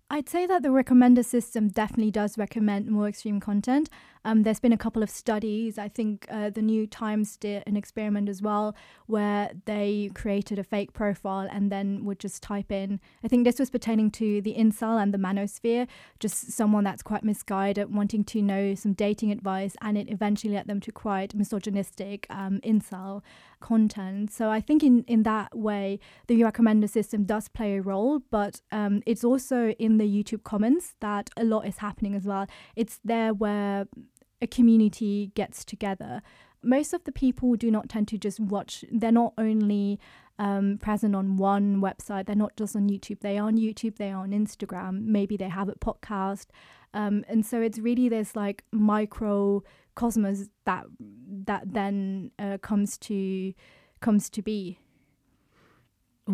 I'd 0.09 0.27
say 0.27 0.45
that 0.45 0.61
the 0.61 0.69
recommender 0.69 1.23
system 1.23 1.69
definitely 1.69 2.11
does 2.11 2.38
recommend 2.38 2.88
more 2.91 3.07
extreme 3.07 3.39
content. 3.39 3.89
Um, 4.23 4.43
there's 4.43 4.59
been 4.59 4.73
a 4.73 4.77
couple 4.77 5.01
of 5.01 5.09
studies. 5.09 5.77
I 5.77 5.87
think 5.87 6.27
uh, 6.29 6.49
the 6.49 6.61
New 6.61 6.85
Times 6.85 7.37
did 7.37 7.63
an 7.65 7.75
experiment 7.75 8.29
as 8.29 8.41
well, 8.41 8.75
where 9.07 9.51
they 9.65 10.11
created 10.13 10.59
a 10.59 10.63
fake 10.63 10.93
profile 10.93 11.47
and 11.51 11.71
then 11.71 12.05
would 12.05 12.19
just 12.19 12.43
type 12.43 12.71
in. 12.71 12.99
I 13.23 13.27
think 13.27 13.43
this 13.43 13.59
was 13.59 13.69
pertaining 13.69 14.11
to 14.11 14.41
the 14.41 14.55
incel 14.55 15.01
and 15.01 15.13
the 15.13 15.17
manosphere, 15.17 15.87
just 16.19 16.51
someone 16.51 16.83
that's 16.83 17.01
quite 17.03 17.23
misguided, 17.23 17.93
wanting 17.93 18.23
to 18.25 18.41
know 18.41 18.75
some 18.75 18.93
dating 18.93 19.31
advice, 19.31 19.75
and 19.81 19.97
it 19.97 20.09
eventually 20.09 20.53
led 20.53 20.67
them 20.67 20.79
to 20.81 20.91
quite 20.91 21.33
misogynistic 21.33 22.27
um, 22.29 22.59
incel 22.63 23.21
content. 23.59 24.31
So 24.31 24.49
I 24.49 24.59
think 24.59 24.83
in 24.83 25.03
in 25.07 25.23
that 25.23 25.55
way, 25.57 25.99
the 26.27 26.41
recommender 26.41 26.89
system 26.89 27.23
does 27.23 27.47
play 27.47 27.77
a 27.77 27.81
role, 27.81 28.19
but 28.29 28.61
um, 28.71 29.01
it's 29.05 29.23
also 29.23 29.69
in 29.79 29.97
the 29.97 30.05
YouTube 30.05 30.43
comments 30.43 30.95
that 30.99 31.29
a 31.37 31.43
lot 31.43 31.65
is 31.65 31.77
happening 31.77 32.15
as 32.15 32.25
well. 32.25 32.47
It's 32.75 32.99
there 33.03 33.33
where 33.33 33.87
a 34.41 34.48
community 34.48 35.31
gets 35.36 35.63
together. 35.63 36.21
Most 36.63 36.93
of 36.93 37.03
the 37.03 37.12
people 37.12 37.55
do 37.55 37.71
not 37.71 37.89
tend 37.89 38.07
to 38.10 38.17
just 38.17 38.39
watch, 38.39 38.86
they're 38.91 39.12
not 39.12 39.33
only 39.38 40.00
um, 40.38 40.77
present 40.79 41.15
on 41.15 41.38
one 41.38 41.81
website, 41.81 42.25
they're 42.25 42.36
not 42.36 42.55
just 42.55 42.75
on 42.75 42.89
YouTube, 42.89 43.19
they 43.19 43.38
are 43.38 43.48
on 43.48 43.57
YouTube, 43.57 43.98
they 43.98 44.12
are 44.12 44.24
on 44.24 44.31
Instagram, 44.31 45.05
maybe 45.05 45.38
they 45.38 45.50
have 45.50 45.69
a 45.69 45.74
podcast. 45.75 46.48
Um, 46.93 47.24
and 47.27 47.45
so 47.45 47.62
it's 47.62 47.79
really 47.79 48.10
this 48.10 48.36
like 48.36 48.63
microcosmos 48.74 50.50
that 50.65 50.86
that 51.45 51.74
then 51.74 52.31
uh, 52.38 52.57
comes 52.62 52.98
to 53.00 53.53
comes 54.01 54.29
to 54.31 54.41
be. 54.41 54.79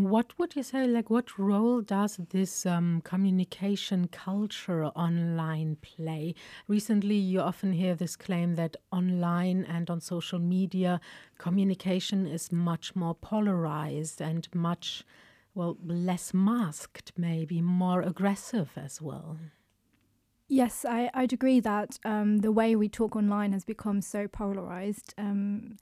What 0.04 0.38
would 0.38 0.56
you 0.56 0.64
say? 0.64 0.86
Like, 0.86 1.10
what 1.10 1.40
role 1.40 1.82
does 1.82 2.18
this 2.30 2.66
um, 2.66 3.02
communication 3.04 4.08
culture 4.08 4.86
online 4.86 5.78
play? 5.82 6.36
Recently, 6.68 7.16
you 7.16 7.40
often 7.40 7.74
hear 7.74 7.96
this 7.96 8.16
claim 8.16 8.56
that 8.56 8.78
online 8.92 9.64
and 9.64 9.90
on 9.90 10.00
social 10.02 10.40
media, 10.40 11.00
communication 11.38 12.28
is 12.28 12.52
much 12.52 12.96
more 12.96 13.16
polarized 13.16 14.22
and 14.22 14.48
much, 14.54 15.04
well, 15.56 15.78
less 15.84 16.34
masked, 16.34 17.14
maybe 17.18 17.62
more 17.62 18.02
aggressive 18.02 18.72
as 18.76 19.02
well. 19.02 19.38
Yes, 20.48 20.86
I, 20.86 21.10
I'd 21.14 21.34
agree 21.34 21.60
that 21.60 22.00
um, 22.06 22.38
the 22.38 22.52
way 22.52 22.76
we 22.76 22.88
talk 22.88 23.16
online 23.16 23.52
has 23.52 23.66
become 23.66 24.02
so 24.02 24.28
polarized. 24.28 25.14
Um, 25.18 25.78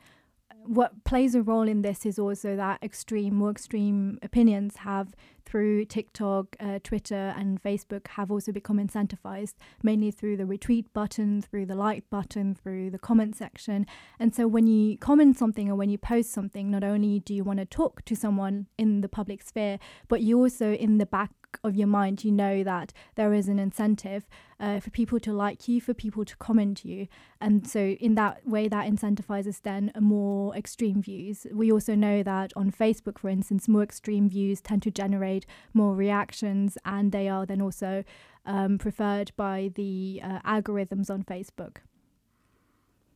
what 0.68 1.04
plays 1.04 1.36
a 1.36 1.42
role 1.42 1.68
in 1.68 1.82
this 1.82 2.06
is 2.06 2.20
also 2.20 2.56
that 2.56 2.82
extreme, 2.84 3.36
more 3.36 3.52
extreme 3.52 4.20
opinions 4.22 4.78
have 4.78 5.16
through 5.46 5.86
TikTok, 5.86 6.56
uh, 6.60 6.80
Twitter, 6.84 7.34
and 7.38 7.62
Facebook 7.62 8.08
have 8.08 8.32
also 8.32 8.52
become 8.52 8.78
incentivized, 8.78 9.54
mainly 9.84 10.12
through 10.12 10.38
the 10.38 10.44
retweet 10.44 10.86
button, 10.94 11.42
through 11.42 11.68
the 11.68 11.76
like 11.76 12.10
button, 12.10 12.56
through 12.56 12.90
the 12.90 12.98
comment 12.98 13.36
section. 13.36 13.86
And 14.20 14.34
so 14.34 14.48
when 14.48 14.66
you 14.68 14.98
comment 14.98 15.38
something 15.38 15.70
or 15.70 15.76
when 15.76 15.90
you 15.90 15.98
post 15.98 16.32
something, 16.32 16.72
not 16.72 16.84
only 16.84 17.20
do 17.20 17.34
you 17.34 17.44
want 17.44 17.60
to 17.60 17.66
talk 17.66 18.04
to 18.06 18.16
someone 18.16 18.66
in 18.78 19.02
the 19.02 19.10
public 19.10 19.44
sphere, 19.44 19.78
but 20.08 20.22
you 20.22 20.40
also 20.40 20.74
in 20.74 20.98
the 20.98 21.06
back 21.06 21.32
of 21.64 21.76
your 21.76 21.88
mind, 21.88 22.24
you 22.24 22.32
know 22.32 22.64
that 22.64 22.94
there 23.16 23.34
is 23.34 23.48
an 23.48 23.60
incentive 23.60 24.28
uh, 24.60 24.80
for 24.80 24.90
people 24.90 25.20
to 25.20 25.34
like 25.34 25.68
you, 25.68 25.82
for 25.82 25.94
people 25.94 26.26
to 26.26 26.36
comment 26.38 26.86
you. 26.86 27.08
And 27.42 27.68
so, 27.68 27.80
in 27.80 28.16
that 28.16 28.48
way, 28.48 28.68
that 28.68 28.88
incentivizes 28.88 29.62
then 29.62 29.92
more 30.00 30.56
extreme 30.56 31.02
views. 31.02 31.46
We 31.52 31.72
also 31.72 31.96
know 31.96 32.24
that 32.24 32.54
on 32.56 32.72
Facebook, 32.72 33.20
for 33.20 33.30
instance, 33.30 33.68
more 33.68 33.84
extreme 33.84 34.30
views 34.30 34.62
tend 34.62 34.82
to 34.84 34.92
generate 34.92 35.46
more 35.74 35.96
reactions, 35.96 36.78
and 36.86 37.12
they 37.12 37.28
are 37.28 37.46
then 37.46 37.62
also 37.62 38.04
um, 38.46 38.78
preferred 38.78 39.32
by 39.36 39.72
the 39.76 40.22
uh, 40.24 40.40
algorithms 40.42 41.10
on 41.10 41.24
Facebook. 41.24 41.78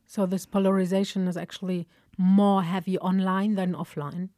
So, 0.06 0.26
this 0.26 0.46
polarization 0.46 1.28
is 1.28 1.36
actually 1.36 1.86
more 2.18 2.62
heavy 2.62 2.98
online 2.98 3.54
than 3.54 3.74
offline? 3.74 4.30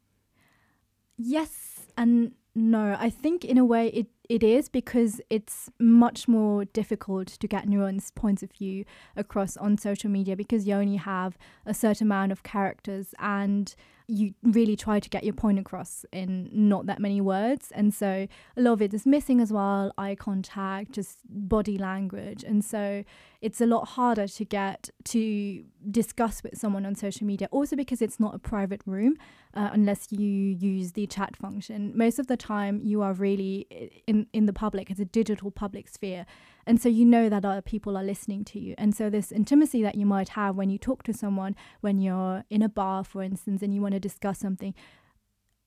Yes 1.17 1.73
and 1.97 2.33
no. 2.55 2.95
I 2.99 3.09
think 3.09 3.45
in 3.45 3.57
a 3.57 3.65
way 3.65 3.87
it, 3.87 4.07
it 4.33 4.41
is 4.41 4.67
because 4.67 5.21
it's 5.29 5.69
much 5.79 6.27
more 6.27 6.65
difficult 6.65 7.27
to 7.27 7.47
get 7.47 7.67
nuanced 7.67 8.15
points 8.15 8.41
of 8.41 8.51
view 8.51 8.83
across 9.15 9.55
on 9.57 9.77
social 9.77 10.09
media 10.09 10.35
because 10.35 10.65
you 10.65 10.73
only 10.73 10.95
have 10.95 11.37
a 11.67 11.73
certain 11.75 12.07
amount 12.07 12.31
of 12.31 12.41
characters 12.41 13.13
and 13.19 13.75
you 14.07 14.33
really 14.43 14.75
try 14.75 14.99
to 14.99 15.09
get 15.09 15.23
your 15.23 15.33
point 15.33 15.59
across 15.59 16.05
in 16.11 16.49
not 16.51 16.85
that 16.87 16.99
many 16.99 17.21
words. 17.21 17.71
And 17.73 17.93
so 17.93 18.27
a 18.57 18.61
lot 18.61 18.73
of 18.73 18.81
it 18.81 18.93
is 18.93 19.05
missing 19.05 19.39
as 19.39 19.51
well 19.51 19.93
eye 19.97 20.15
contact, 20.15 20.91
just 20.91 21.19
body 21.29 21.77
language. 21.77 22.43
And 22.43 22.65
so 22.65 23.03
it's 23.41 23.61
a 23.61 23.65
lot 23.65 23.89
harder 23.89 24.27
to 24.27 24.45
get 24.45 24.89
to 25.05 25.63
discuss 25.89 26.43
with 26.43 26.57
someone 26.57 26.85
on 26.85 26.95
social 26.95 27.25
media, 27.25 27.47
also 27.51 27.75
because 27.75 28.01
it's 28.01 28.19
not 28.19 28.35
a 28.35 28.39
private 28.39 28.81
room 28.85 29.15
uh, 29.53 29.69
unless 29.71 30.11
you 30.11 30.27
use 30.27 30.93
the 30.93 31.07
chat 31.07 31.35
function. 31.35 31.93
Most 31.95 32.19
of 32.19 32.27
the 32.27 32.37
time, 32.37 32.81
you 32.83 33.01
are 33.01 33.13
really 33.13 33.67
in, 34.07 34.22
in 34.31 34.45
the 34.45 34.53
public, 34.53 34.89
it's 34.89 34.99
a 34.99 35.05
digital 35.05 35.51
public 35.51 35.87
sphere. 35.87 36.25
And 36.65 36.81
so 36.81 36.89
you 36.89 37.05
know 37.05 37.29
that 37.29 37.43
other 37.43 37.61
people 37.61 37.97
are 37.97 38.03
listening 38.03 38.45
to 38.45 38.59
you. 38.59 38.75
And 38.77 38.95
so 38.95 39.09
this 39.09 39.31
intimacy 39.31 39.81
that 39.83 39.95
you 39.95 40.05
might 40.05 40.29
have 40.29 40.55
when 40.55 40.69
you 40.69 40.77
talk 40.77 41.03
to 41.03 41.13
someone, 41.13 41.55
when 41.81 41.99
you're 41.99 42.43
in 42.49 42.61
a 42.61 42.69
bar, 42.69 43.03
for 43.03 43.21
instance, 43.21 43.61
and 43.61 43.73
you 43.73 43.81
want 43.81 43.93
to 43.93 43.99
discuss 43.99 44.39
something, 44.39 44.73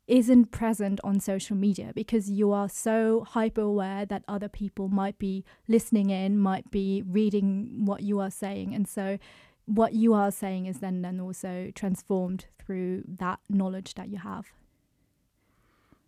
isn't 0.07 0.53
present 0.53 1.01
on 1.03 1.19
social 1.19 1.57
media 1.57 1.93
because 1.95 2.31
you 2.31 2.53
are 2.53 2.69
so 2.69 3.25
hyper 3.29 3.61
aware 3.61 4.07
that 4.07 4.23
other 4.29 4.49
people 4.49 4.89
might 4.89 5.19
be 5.19 5.45
listening 5.67 6.11
in, 6.11 6.39
might 6.39 6.71
be 6.71 7.03
reading 7.07 7.85
what 7.85 8.03
you 8.03 8.21
are 8.21 8.31
saying. 8.31 8.75
And 8.75 8.87
so 8.87 9.19
what 9.65 9.95
you 9.95 10.15
are 10.15 10.31
saying 10.31 10.67
is 10.67 10.79
then 10.79 11.03
then 11.03 11.21
also 11.21 11.73
transformed 11.75 12.47
through 12.59 13.03
that 13.07 13.41
knowledge 13.49 13.95
that 13.95 14.09
you 14.09 14.19
have. 14.19 14.47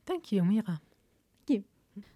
Thank 0.06 0.32
you, 0.32 0.44
Mira. 0.44 0.80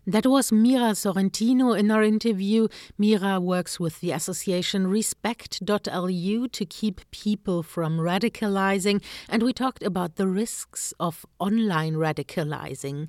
That 0.07 0.27
was 0.27 0.51
Mira 0.51 0.93
Sorrentino 0.95 1.79
in 1.79 1.91
our 1.91 2.03
interview. 2.03 2.69
Mira 2.99 3.39
works 3.39 3.79
with 3.79 4.01
the 4.01 4.11
association 4.11 4.87
Respect.lu 4.89 6.49
to 6.49 6.65
keep 6.65 7.09
people 7.11 7.63
from 7.63 7.99
radicalizing, 7.99 9.03
and 9.29 9.43
we 9.43 9.53
talked 9.53 9.83
about 9.83 10.17
the 10.17 10.27
risks 10.27 10.93
of 10.99 11.25
online 11.39 11.95
radicalizing. 11.95 13.09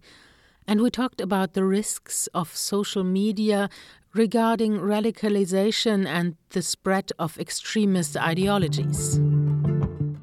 And 0.67 0.81
we 0.81 0.89
talked 0.89 1.19
about 1.19 1.53
the 1.53 1.65
risks 1.65 2.27
of 2.33 2.55
social 2.55 3.03
media 3.03 3.69
regarding 4.13 4.79
radicalization 4.79 6.05
and 6.05 6.35
the 6.51 6.61
spread 6.61 7.11
of 7.19 7.37
extremist 7.39 8.15
ideologies. 8.15 9.19